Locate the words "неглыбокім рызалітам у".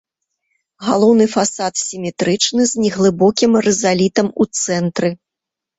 2.87-4.51